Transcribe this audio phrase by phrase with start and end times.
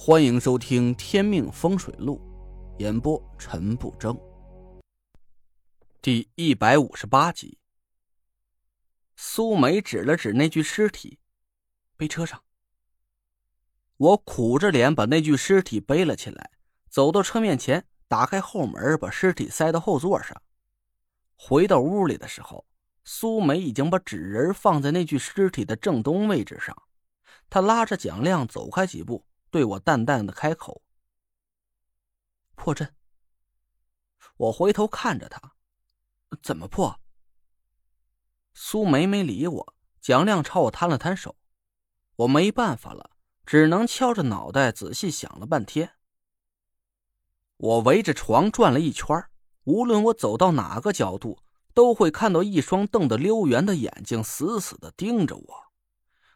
[0.00, 2.20] 欢迎收听《天命风水录》，
[2.80, 4.16] 演播陈不争。
[6.00, 7.58] 第一百五十八集，
[9.16, 11.18] 苏梅指了指那具尸体，
[11.96, 12.40] 背车上。
[13.96, 16.52] 我苦着脸把那具尸体背了起来，
[16.88, 20.40] 走到车面前，打开后门，把尸体塞到后座上。
[21.34, 22.64] 回到屋里的时候，
[23.02, 26.84] 苏梅已经把纸人放在那具尸体的正东位置上，
[27.50, 29.24] 她拉着蒋亮走开几步。
[29.50, 30.82] 对我淡淡的开口
[32.54, 32.94] ：“破阵。”
[34.36, 35.54] 我回头看着他，
[36.42, 37.00] 怎么破？
[38.54, 41.36] 苏梅没理我，蒋亮朝我摊了摊手，
[42.16, 45.94] 我没办法了，只能敲着脑袋仔细想了半天。
[47.56, 49.24] 我围着床转了一圈，
[49.64, 51.42] 无论我走到哪个角度，
[51.74, 55.72] 都会看到一双瞪得溜圆的眼睛死死的盯着我，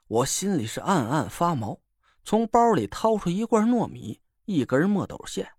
[0.09, 1.82] 我心里是暗暗发毛。
[2.25, 5.53] 从包里掏出一罐糯米，一根墨斗线。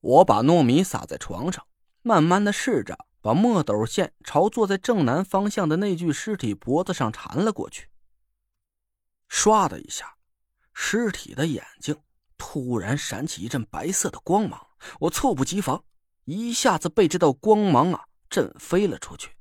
[0.00, 1.66] 我把糯米撒在床上，
[2.02, 7.88] 慢慢的试着把墨斗线朝坐在正南方向的那具尸体脖子上缠了过去。
[9.28, 10.16] 唰的一下，
[10.72, 11.96] 尸体的眼睛
[12.38, 14.68] 突然闪起一阵白色的光芒，
[15.00, 15.84] 我猝不及防，
[16.24, 19.36] 一下子被这道光芒啊震飞了出去。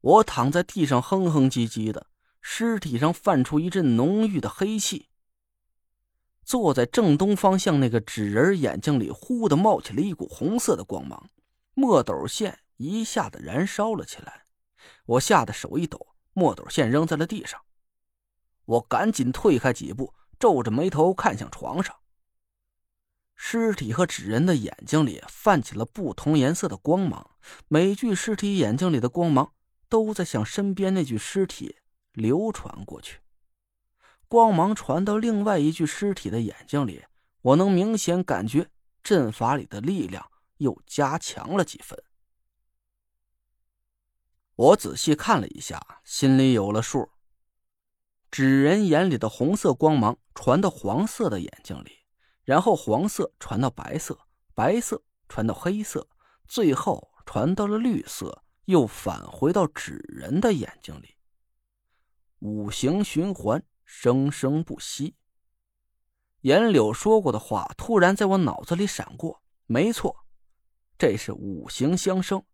[0.00, 2.06] 我躺在地上，哼哼唧唧的。
[2.50, 5.10] 尸体上泛出一阵浓郁的黑气。
[6.42, 11.28] 坐在正东方向那个纸人眼睛里，忽的冒起了一股红色的光芒，
[11.74, 14.46] 墨斗线一下子燃烧了起来。
[15.04, 17.60] 我吓得手一抖，墨斗线扔在了地上。
[18.64, 21.94] 我赶紧退开几步，皱着眉头看向床上。
[23.36, 27.30] 尸体和纸人的眼睛里泛起了不同颜色的光芒，
[27.68, 29.52] 每具尸体眼睛里的光芒
[29.90, 31.76] 都在向身边那具尸体。
[32.12, 33.20] 流传过去，
[34.26, 37.04] 光芒传到另外一具尸体的眼睛里，
[37.42, 38.70] 我能明显感觉
[39.02, 42.02] 阵法里的力量又加强了几分。
[44.56, 47.10] 我仔细看了一下，心里有了数。
[48.30, 52.00] 纸人眼里的红色光芒传到黄色的眼睛里，
[52.42, 54.18] 然后黄色传到白色，
[54.54, 56.08] 白色传到黑色，
[56.46, 61.14] 最后传到了绿色，又返回到纸人的眼睛里。
[62.40, 65.16] 五行循环，生生不息。
[66.42, 70.24] 严柳说过的话突然在我脑子里闪过，没错，
[70.96, 72.44] 这是五行相生。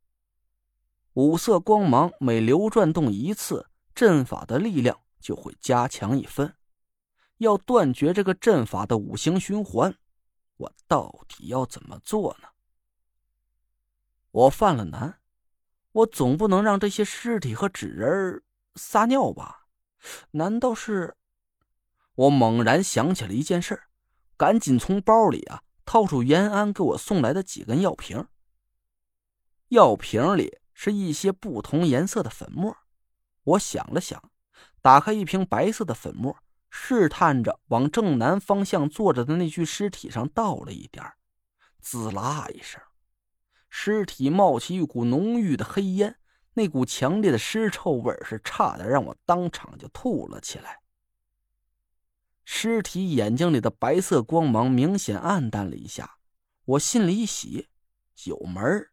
[1.12, 6.56] 五色光芒每流转动一次，阵法的力量就会加强一分。
[7.39, 9.95] 要断绝这个阵法的五行循环，
[10.56, 12.49] 我到底要怎么做呢？
[14.31, 15.21] 我犯了难，
[15.93, 18.43] 我总不能让这些尸体和纸人
[18.77, 19.64] 撒尿吧？
[20.32, 21.16] 难道是？
[22.15, 23.82] 我猛然想起了一件事，
[24.37, 28.26] 赶紧从包里啊掏出延安给我送来的几根药瓶。
[29.69, 32.76] 药瓶里是一些不同颜色的粉末。
[33.42, 34.31] 我想了想，
[34.81, 36.36] 打开一瓶白色的粉末，
[36.71, 41.04] 试探着往正南方向坐着的那具尸体上倒了一点
[41.81, 42.81] 滋啦一声，
[43.69, 46.16] 尸体冒起一股浓郁的黑烟。
[46.54, 50.78] 那股强烈的尸臭味是差点让我当场就吐了起来。
[52.44, 56.19] 尸体眼睛里的白色光芒明显暗淡了一下，
[56.65, 57.69] 我心里一喜，
[58.25, 58.88] 有门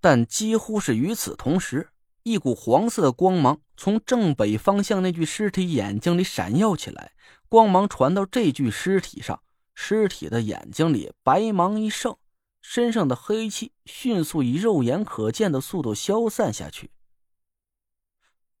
[0.00, 1.90] 但几乎是与此同时，
[2.22, 7.12] 一股黄色的光芒从正北方向那具尸体眼睛里闪耀起来，
[7.48, 9.42] 光芒传到这具尸体上，
[9.74, 12.16] 尸体的眼睛里白芒一盛。
[12.60, 16.90] 身上的黑气迅速以肉眼可见的速度消散下去。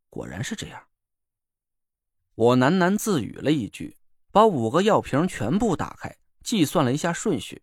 [0.08, 0.84] 果然是这样。
[2.34, 3.96] 我喃喃自语了一句，
[4.30, 7.62] 把五个药瓶全部打开，计算了一下顺序：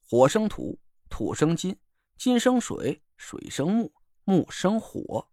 [0.00, 0.78] 火生土，
[1.08, 1.78] 土生金，
[2.18, 3.92] 金生水，水生木，
[4.24, 5.28] 木生火。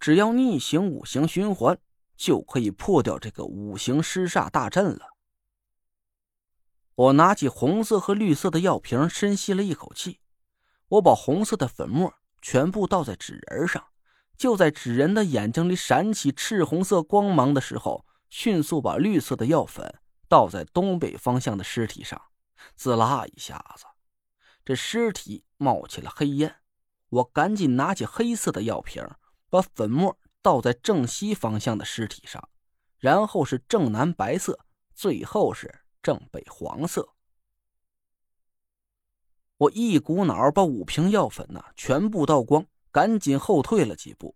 [0.00, 1.78] 只要逆行五行循环，
[2.16, 5.09] 就可以破掉这个五行尸煞大阵了。
[7.00, 10.20] 我拿起红色和绿色的药瓶，深吸了一口气。
[10.88, 12.12] 我把红色的粉末
[12.42, 13.82] 全部倒在纸人上，
[14.36, 19.98] 就在纸人的眼睛里闪起赤红色光芒的时候，迅速把绿色的药粉
[20.28, 22.20] 倒在东北方向的尸体上。
[22.76, 23.86] 滋啦一下子，
[24.62, 26.56] 这尸体冒起了黑烟。
[27.08, 29.02] 我赶紧拿起黑色的药瓶，
[29.48, 32.46] 把粉末倒在正西方向的尸体上，
[32.98, 35.80] 然后是正南白色，最后是。
[36.02, 37.14] 正北黄色，
[39.58, 44.34] 我一股脑把五瓶药粉呢全部倒光，赶紧后退了几步。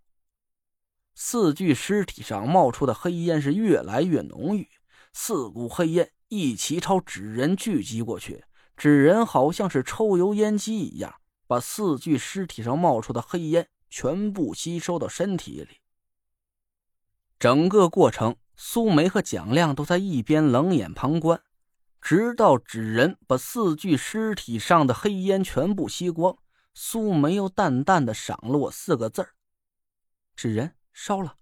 [1.15, 4.69] 四具尸体上冒出的黑烟是越来越浓郁，
[5.13, 8.45] 四股黑烟一起朝纸人聚集过去，
[8.77, 11.15] 纸人好像是抽油烟机一样，
[11.47, 15.81] 把四具尸体上冒出的黑烟全部吸收到身体里。
[17.39, 21.41] 整个过程，苏梅和蒋亮都在一边冷眼旁观，
[22.05, 26.37] 直到纸人把四具尸体上的黑烟全部吸光，
[26.75, 29.31] 苏梅又淡淡的赏了我四个字儿
[30.37, 31.39] ：“纸人烧了。”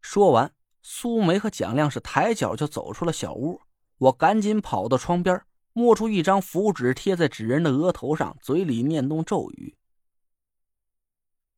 [0.00, 0.54] 说完。
[0.84, 3.60] 苏梅和蒋亮是抬脚就走出了小屋，
[3.98, 5.40] 我赶紧跑到窗边，
[5.72, 9.76] 摸出一张符纸贴在纸人的额头上，嘴里念动咒语。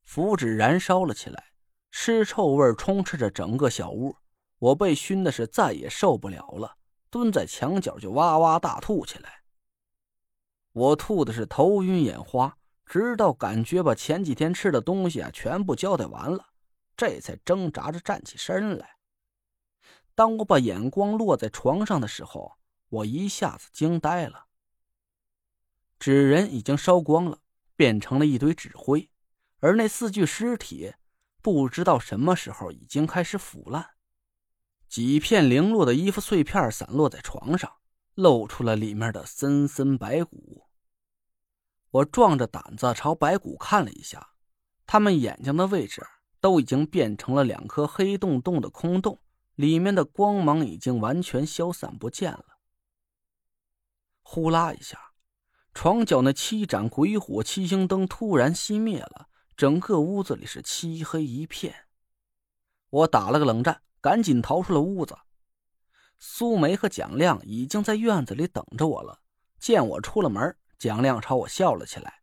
[0.02, 1.52] 符纸燃烧了起来，
[1.90, 4.16] 尸臭味充斥着整个小屋，
[4.58, 6.76] 我被熏的是再也受不了了，
[7.14, 9.44] 蹲在墙角就哇哇大吐起来。
[10.72, 16.48] 我吐的是头晕眼花，直到感觉把前几天吃的东西啊全部交代完了，
[16.96, 18.96] 这才挣扎着站起身来。
[20.16, 22.58] 当我把眼光落在床上的时候，
[22.88, 24.46] 我一下子惊呆了。
[26.00, 27.38] 纸人已经烧光了，
[27.76, 29.08] 变成了一堆纸灰，
[29.60, 30.92] 而那四具尸体，
[31.40, 33.93] 不知道什么时候已经开始腐烂。
[34.88, 37.70] 几片零落的衣服碎片散落在床上，
[38.14, 40.64] 露出了里面的森森白骨。
[41.90, 44.30] 我壮着胆子朝白骨看了一下，
[44.86, 46.06] 他们眼睛的位置
[46.40, 49.20] 都已经变成了两颗黑洞洞的空洞。
[49.56, 52.58] 里面的光芒已经完全消散不见了。
[54.22, 55.12] 呼啦一下，
[55.72, 61.86] 床角那七盏鬼火七星灯突然熄灭了，整个屋子里是漆黑一片。
[62.90, 65.16] 我打了个冷战，赶紧逃出了屋子。
[66.18, 69.18] 苏梅和蒋亮已经在院子里等着我了。
[69.58, 72.20] 见我出了门，蒋亮朝我笑了起来：“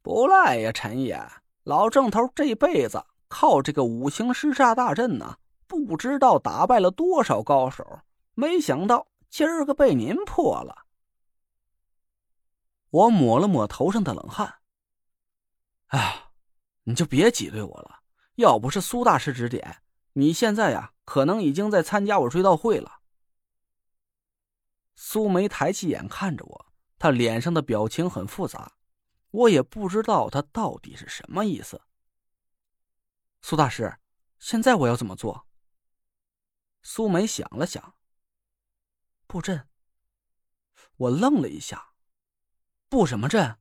[0.00, 1.20] 不赖呀，陈爷，
[1.64, 5.36] 老郑头这辈子靠这个五行尸煞大阵呢。”
[5.68, 7.84] 不知道打败了多少高手，
[8.32, 10.86] 没想到今儿个被您破了。
[12.88, 14.60] 我抹了抹头上的冷汗。
[15.88, 16.30] 哎，
[16.84, 18.00] 你就别挤兑我了。
[18.36, 19.82] 要不是苏大师指点，
[20.18, 23.02] 你现在呀，可能已经在参加我追悼会了。
[24.94, 28.78] 苏梅抬起眼看着我，她脸上的表情很复杂，
[29.30, 31.82] 我也不知道她到底是什么意思。
[33.42, 33.98] 苏大师，
[34.38, 35.46] 现在我要怎么做？
[36.82, 37.94] 苏梅想了想，
[39.26, 39.68] 布阵。
[40.96, 41.92] 我愣了一下，
[42.88, 43.58] 布什么阵？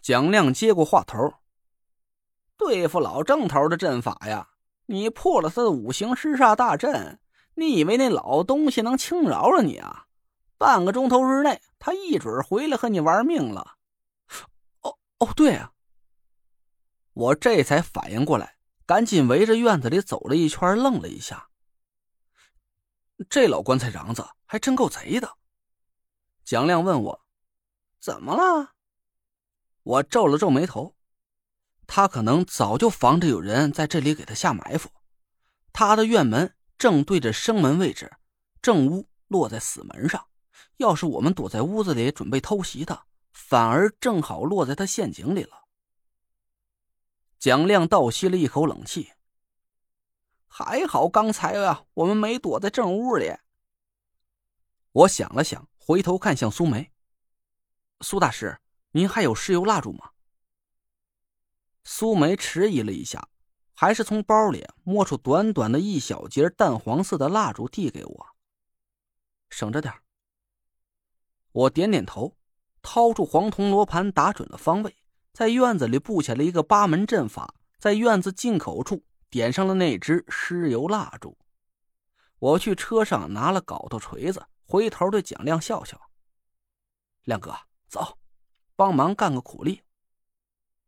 [0.00, 1.40] 蒋亮接过话头
[2.56, 4.50] ：“对付老郑头的阵法呀！
[4.92, 7.18] 你破了他的五行尸煞大阵，
[7.54, 10.04] 你以为那老东西能轻饶了你啊？
[10.58, 13.78] 半个钟头之内，他一准回来和你玩命了。”
[14.82, 15.72] 哦哦，对啊！
[17.14, 21.48] 我这才反应过来，赶紧围着院子里走了一圈，愣了一下。
[23.30, 25.38] 这老棺材瓤子还真够贼的。
[26.44, 27.20] 蒋亮问我
[27.98, 28.74] ：“怎么了？”
[29.84, 30.94] 我皱了皱眉头。
[31.94, 34.90] 他可能早就防着有人在这里给他下埋伏。
[35.74, 38.10] 他的院门正对着生门位置，
[38.62, 40.26] 正屋落在死门上。
[40.78, 43.04] 要是我们躲在屋子里准备偷袭他，
[43.34, 45.66] 反而正好落在他陷阱里了。
[47.38, 49.12] 蒋亮倒吸了一口冷气。
[50.48, 53.36] 还好刚才啊，我们没躲在正屋里。
[54.92, 56.90] 我想了想，回头看向苏梅
[58.00, 58.58] ：“苏大师，
[58.92, 60.08] 您还有石油蜡烛吗？”
[61.84, 63.28] 苏梅迟疑了一下，
[63.74, 68.26] 还是从包里摸出短短的一小截淡黄色的蜡烛，递给我
[69.50, 69.92] ：“省着点
[71.52, 72.36] 我点点头，
[72.80, 74.96] 掏出黄铜罗盘，打准了方位，
[75.32, 79.04] 在院子里布下了一个八门阵法，在院子进口处。
[79.30, 81.38] 点上了那支尸油蜡烛，
[82.38, 85.98] 我去车上拿了镐头锤子，回头对蒋亮笑笑
[87.24, 87.56] ：“亮哥，
[87.88, 88.18] 走，
[88.76, 89.80] 帮忙干个苦力。”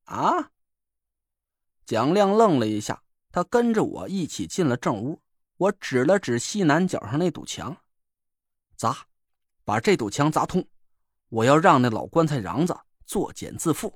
[0.04, 0.50] 啊！
[1.86, 5.20] 蒋亮愣了一下，他跟着我一起进了正屋。
[5.56, 7.76] 我指了指西南角上那堵墙
[8.76, 9.06] ：“砸，
[9.64, 10.66] 把这堵墙砸通！
[11.28, 12.76] 我要让那老棺材瓤子
[13.06, 13.92] 作茧自缚。”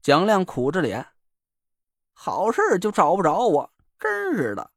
[0.00, 1.06] 蒋亮苦着脸。
[2.12, 4.70] 好事就找不着我，真是的。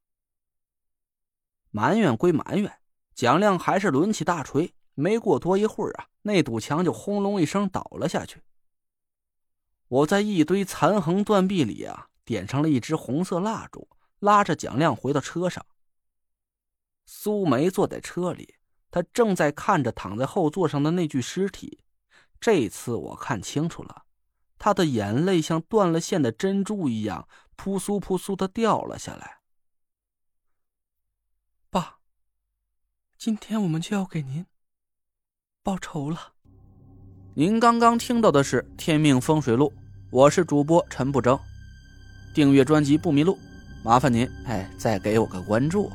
[1.72, 2.80] 埋怨归埋怨，
[3.14, 4.74] 蒋亮还是抡起大锤。
[4.96, 8.42] 没过多一会儿啊，那堵墙就轰隆一声倒了下去。
[9.94, 15.64] 我在一堆残垣断壁里啊，点上了一支红色蜡烛，拉着蒋亮回到车上。
[17.06, 18.56] 苏梅坐在车里，
[18.90, 21.84] 她正在看着躺在后座上的那具尸体。
[22.40, 24.06] 这次我看清楚了。
[24.58, 29.42] 她的眼泪像断了线的珍珠一样，扑簌扑簌的掉了下来。
[31.70, 32.00] 爸
[33.16, 34.44] 今天我们就要给您
[35.62, 36.34] 报仇了。
[37.36, 39.72] 您刚刚听到的是《天命风水录》，
[40.14, 41.40] 我是主播陈不争。
[42.36, 43.36] 订阅专辑不迷路，
[43.82, 45.92] 麻烦您哎，再给我个关注。